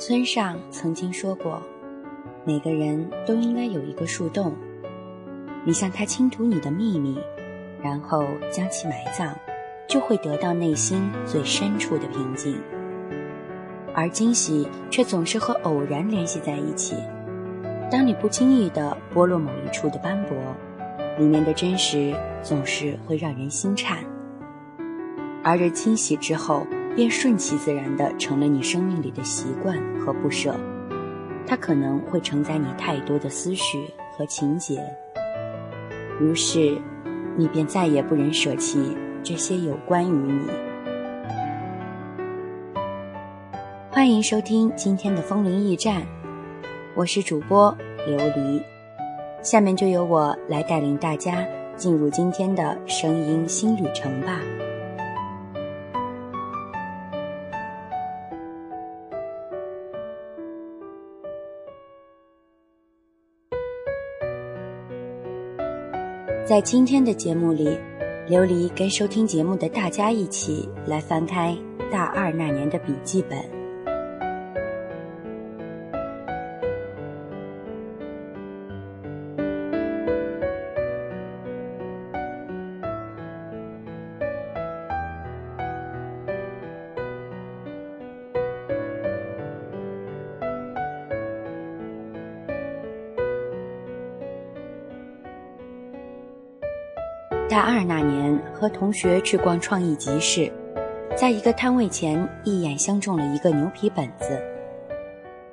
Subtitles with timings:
[0.00, 1.62] 村上曾经说过
[2.42, 4.56] ：“每个人都应该有一个树洞，
[5.62, 7.18] 你向他倾吐你的秘密，
[7.82, 9.34] 然后将其埋葬，
[9.86, 12.58] 就会得到内心最深处的平静。
[13.94, 16.96] 而惊喜却总是和偶然联系在一起。
[17.90, 20.34] 当你不经意地剥落某一处的斑驳，
[21.18, 23.98] 里面的真实总是会让人心颤。
[25.44, 30.54] 而这惊喜之后。”便顺其自然地成了你生命里的习惯和不舍，
[31.46, 34.82] 它可能会承载你太多的思绪和情节，
[36.20, 36.76] 于是，
[37.36, 40.50] 你便再也不忍舍弃这些有关于你。
[43.90, 46.02] 欢迎收听今天的风铃驿站，
[46.94, 47.76] 我是主播
[48.08, 48.62] 琉璃，
[49.42, 54.40] 下面就由我来带领大家进入今天的声音新旅程吧。
[66.50, 67.78] 在今天的节目里，
[68.28, 71.56] 琉璃跟收听节目的大家一起来翻开
[71.92, 73.59] 大二那年的笔记本。
[97.50, 100.52] 大二那年，和同学去逛创意集市，
[101.16, 104.40] 在一个摊位前一眼相中了一个牛皮本子。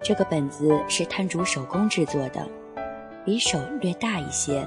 [0.00, 2.48] 这个本子是摊主手工制作的，
[3.26, 4.66] 比手略大一些，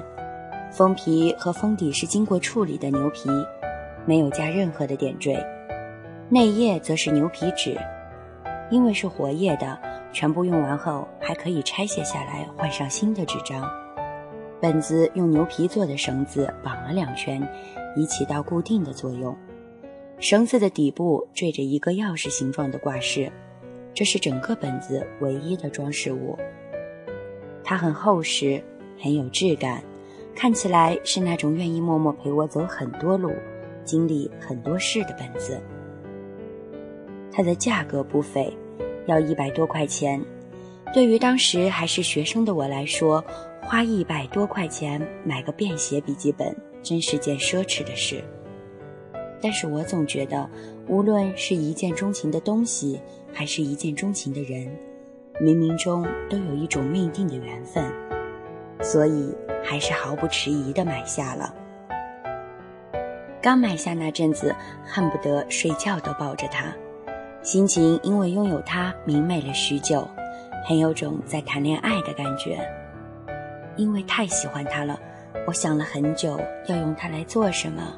[0.70, 3.28] 封皮和封底是经过处理的牛皮，
[4.04, 5.44] 没有加任何的点缀。
[6.28, 7.76] 内页则是牛皮纸，
[8.70, 9.76] 因为是活页的，
[10.12, 13.68] 全部用完后还可以拆卸下来换上新的纸张。
[14.60, 17.46] 本子用牛皮做的绳子绑了两圈，
[17.94, 19.36] 以起到固定的作用。
[20.18, 23.30] 绳子的底部缀着一个钥匙形状的挂饰，
[23.92, 26.38] 这是整个本子唯一的装饰物。
[27.62, 28.62] 它很厚实，
[28.98, 29.82] 很有质感，
[30.34, 33.30] 看起来是那种愿意默默陪我走很多路、
[33.84, 35.60] 经历很多事的本子。
[37.30, 38.50] 它的价格不菲，
[39.04, 40.18] 要一百多块钱。
[40.94, 43.22] 对于当时还是学生的我来说，
[43.66, 48.22] 花一百多块钱买个便携笔记本，真是件奢侈的事。
[49.42, 50.48] 但是我总觉得，
[50.86, 53.00] 无论是一见钟情的东西，
[53.32, 54.68] 还是一见钟情的人，
[55.40, 57.84] 冥冥中都有一种命定的缘分，
[58.80, 59.34] 所以
[59.64, 61.52] 还是毫不迟疑地买下了。
[63.42, 64.54] 刚买下那阵子，
[64.84, 66.72] 恨不得睡觉都抱着它，
[67.42, 70.08] 心情因为拥有它明媚了许久，
[70.68, 72.64] 很有种在谈恋爱的感觉。
[73.76, 74.98] 因为太喜欢它了，
[75.46, 77.94] 我想了很久要用它来做什么。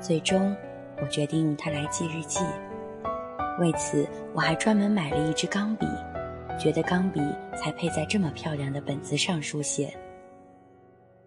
[0.00, 0.54] 最终，
[1.00, 2.40] 我决定用它来记日记。
[3.58, 5.86] 为此，我还专门买了一支钢笔，
[6.58, 7.20] 觉得钢笔
[7.56, 9.92] 才配在这么漂亮的本子上书写。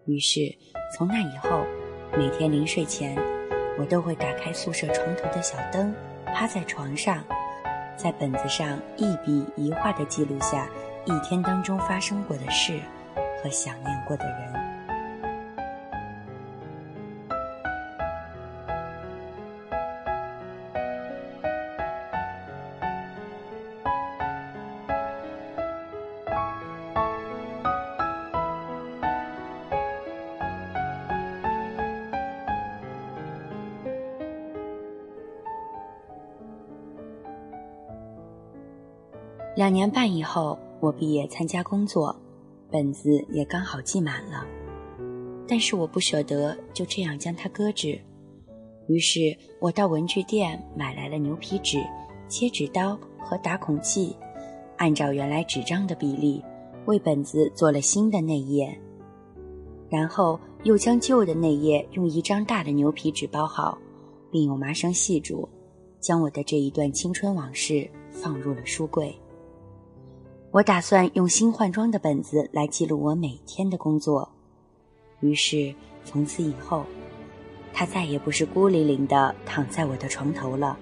[0.06, 0.40] 于是，
[0.96, 1.64] 从那以后，
[2.16, 3.16] 每天临睡前，
[3.78, 5.92] 我都会打开宿舍床头的小灯，
[6.26, 7.22] 趴在床上，
[7.96, 10.68] 在本子上一笔一画地记录下
[11.04, 12.80] 一天当中发生过的事。
[13.42, 14.60] 和想念过的人。
[39.56, 42.16] 两年半以后，我毕业参加工作。
[42.70, 44.46] 本子也刚好记满了，
[45.48, 48.00] 但是我不舍得就这样将它搁置，
[48.86, 51.78] 于是我到文具店买来了牛皮纸、
[52.28, 54.16] 切纸刀和打孔器，
[54.76, 56.42] 按照原来纸张的比例
[56.86, 58.78] 为本子做了新的内页，
[59.88, 63.76] 然后又将旧的内页用一张大的牛皮纸包好，
[64.30, 65.48] 并用麻绳系住，
[65.98, 69.12] 将我的这一段青春往事放入了书柜。
[70.52, 74.28] 我打算用新换装的本子来记录我每天的工作，
[75.20, 75.72] 于是
[76.04, 76.84] 从此以后，
[77.72, 80.76] 它再也不是孤零零的躺在我的床头了，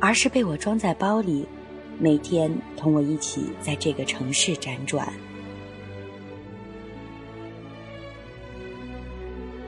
[0.00, 1.46] 而是被我装在包里，
[2.00, 5.12] 每天同我一起在这个城市辗转。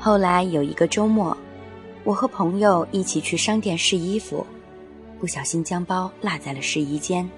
[0.00, 1.37] 后来有一个周末，
[2.02, 4.44] 我和朋友一起去商店试衣服，
[5.20, 7.29] 不小心将包落在了试衣间。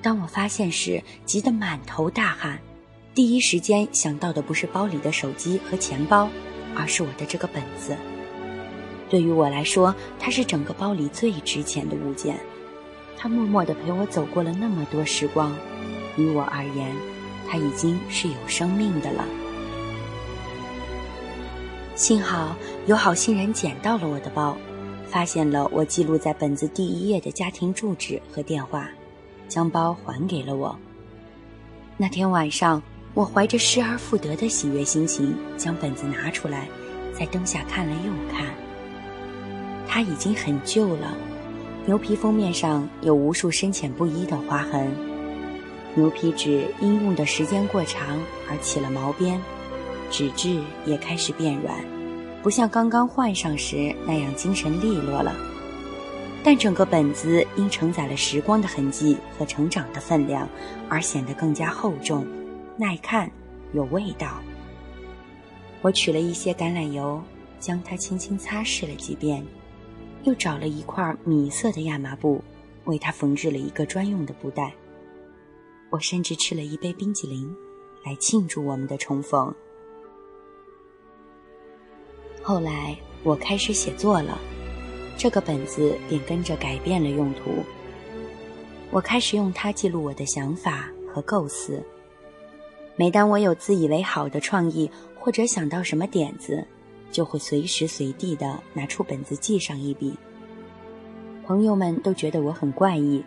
[0.00, 2.58] 当我发现时，急得满头大汗，
[3.14, 6.28] 第一时间想到的不是包里的手机和钱包，
[6.76, 7.96] 而是我的这个本子。
[9.10, 12.38] 对于我来说，它是整个包里最值钱的物件。
[13.16, 15.52] 它默默地陪我走过了那么多时光，
[16.16, 16.94] 于我而言，
[17.48, 19.24] 它已经是有生命的了。
[21.96, 22.54] 幸好
[22.86, 24.56] 有好心人捡到了我的包，
[25.08, 28.88] 发现了我记录在本子第一页的家庭住址和电话，
[29.48, 30.78] 将包还给了我。
[31.96, 32.80] 那天晚上，
[33.14, 36.68] 我怀着失而复得的喜悦心情，将本子拿出来，
[37.12, 38.46] 在灯下看了又看。
[39.88, 41.16] 它已经很旧了，
[41.86, 44.94] 牛皮封面上有无数深浅不一的划痕，
[45.94, 48.18] 牛皮纸因用的时间过长
[48.48, 49.40] 而起了毛边。
[50.10, 51.74] 纸质也开始变软，
[52.42, 55.34] 不像刚刚换上时那样精神利落了。
[56.44, 60.48] 但整个本子因承载了时光的痕迹和成长的分量，
[60.88, 62.26] 而显得更加厚重、
[62.76, 63.30] 耐看、
[63.72, 64.40] 有味道。
[65.82, 67.22] 我取了一些橄榄油，
[67.60, 69.44] 将它轻轻擦拭了几遍，
[70.22, 72.42] 又找了一块米色的亚麻布，
[72.84, 74.72] 为它缝制了一个专用的布袋。
[75.90, 77.54] 我甚至吃了一杯冰激凌，
[78.04, 79.54] 来庆祝我们的重逢。
[82.42, 84.38] 后来我开始写作了，
[85.18, 87.50] 这个本子便跟着改变了用途。
[88.90, 91.82] 我开始用它记录我的想法和构思。
[92.94, 96.64] 每当我有自以为好的创意或者想到什么点子，
[97.10, 100.14] 就会随时随地的拿出本子记上一笔。
[101.44, 103.24] 朋友们都觉得我很怪异，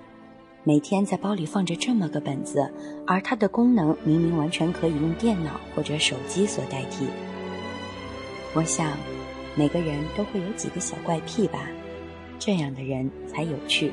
[0.64, 2.72] 每天在包里放着这么个本子，
[3.06, 7.06] 而它的功能明明完全可以用电脑或者手机所代替。
[8.54, 8.98] 我想，
[9.56, 11.68] 每个人都会有几个小怪癖吧，
[12.42, 13.92] 这样的人才有趣。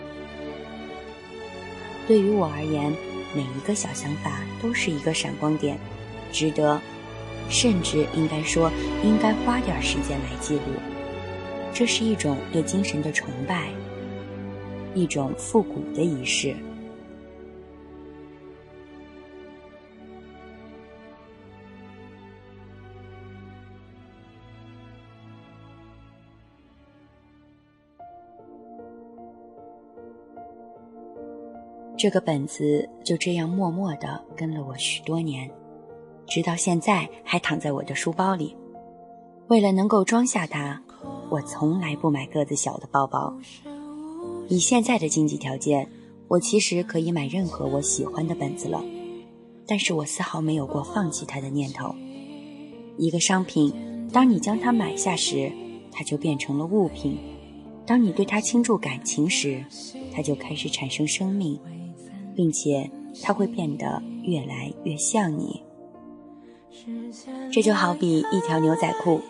[2.07, 2.91] 对于我而言，
[3.37, 5.79] 每一个小想法都是一个闪光点，
[6.33, 6.81] 值得，
[7.51, 8.73] 甚至应该说，
[9.05, 10.63] 应该花点时间来记录。
[11.75, 13.69] 这是一种对精神的崇拜，
[14.95, 16.57] 一种复古的仪式。
[31.99, 35.51] 这个本子就这样默默地跟了我许多年，
[36.29, 38.57] 直到现在还躺在我的书包里。
[39.49, 40.81] 为了能够装下它，
[41.29, 43.37] 我从来不买个子小的包包。
[44.47, 45.91] 以现在的经济条件，
[46.29, 48.81] 我其实可以买任何我喜欢的本子了，
[49.67, 51.93] 但是我丝毫没有过放弃它的念头。
[52.97, 55.51] 一个商品，当你将它买下时，
[55.91, 57.17] 它就变成了物品；
[57.85, 59.65] 当你对它倾注感情时，
[60.15, 61.59] 它就开始产生生命。
[62.39, 62.89] 并且
[63.21, 65.61] 它会变得越来越像你。
[67.53, 69.21] 这就好比一条牛仔裤，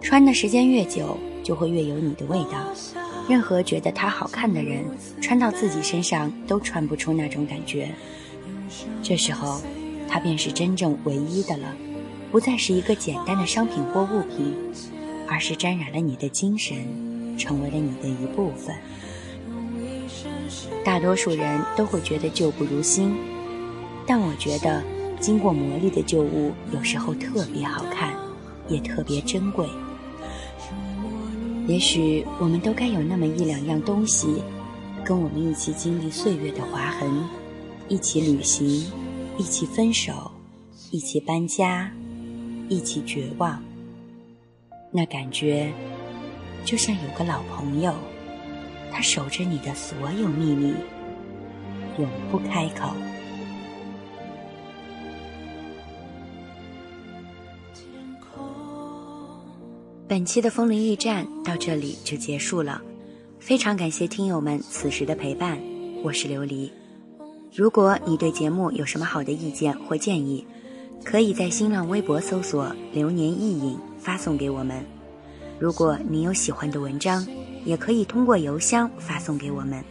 [0.00, 2.64] 穿的时间越久，就会越有你的味道。
[3.28, 4.84] 任何觉得它好看的人，
[5.20, 7.92] 穿到自己身上都穿不出那种感觉。
[9.02, 9.60] 这时候，
[10.08, 11.74] 它便是真正唯一的了，
[12.30, 14.54] 不再是一个简单的商品或物品，
[15.26, 16.76] 而是沾染了你的精神，
[17.36, 18.76] 成为了你的一部分。
[20.84, 23.16] 大多数人都会觉得旧不如新，
[24.06, 24.82] 但我觉得
[25.18, 28.14] 经过磨砺的旧物有时候特别好看，
[28.68, 29.66] 也特别珍贵。
[31.66, 34.42] 也许我们都该有那么一两样东西，
[35.02, 37.10] 跟我们一起经历岁月的划痕，
[37.88, 38.92] 一起旅行，
[39.38, 40.30] 一起分手，
[40.90, 41.90] 一起搬家，
[42.68, 43.62] 一起绝望。
[44.90, 45.72] 那感觉，
[46.66, 47.94] 就像有个老朋友。
[48.94, 50.72] 他守着你的所有秘密，
[51.98, 52.94] 永不开口。
[60.06, 62.80] 本期的风铃驿站到这里就结束了，
[63.40, 65.58] 非常感谢听友们此时的陪伴，
[66.04, 66.70] 我是琉璃。
[67.52, 70.46] 如果你对节目有什么好的意见或建议，
[71.02, 74.84] 可以在新浪微博搜索“流年意影”发送给我们。
[75.58, 77.26] 如果你有喜欢的文章，
[77.64, 79.82] 也可以通过邮箱发送给我们，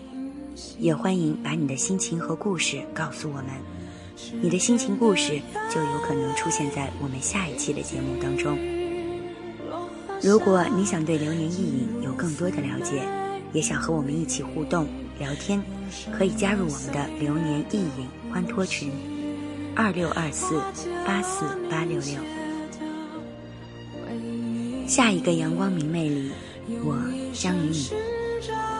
[0.77, 3.47] 也欢迎把你的心情和故事告诉我们，
[4.41, 5.41] 你的心情故事
[5.73, 8.57] 就有可能出现在我们下一期的节目当中。
[10.21, 13.01] 如果你想对流年意影有更多的了解，
[13.51, 14.87] 也想和我们一起互动
[15.17, 15.61] 聊天，
[16.17, 18.91] 可以加入我们的流年意影欢脱群，
[19.75, 20.61] 二六二四
[21.05, 22.19] 八四八六六。
[24.87, 26.31] 下一个阳光明媚里。
[26.85, 26.95] 我
[27.33, 27.89] 将与你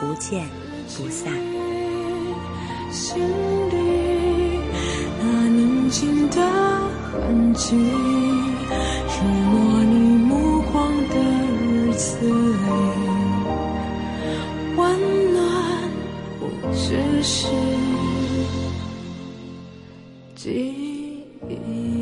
[0.00, 0.48] 不见
[0.96, 1.32] 不散。
[2.90, 3.16] 心
[3.70, 3.76] 底
[5.20, 6.36] 那宁静的
[7.12, 7.74] 痕迹，
[9.84, 10.16] 你
[10.72, 11.14] 光的
[11.60, 12.66] 日子里，
[14.76, 14.80] 温
[15.34, 15.42] 暖
[16.72, 17.48] 只是
[20.34, 21.93] 记忆。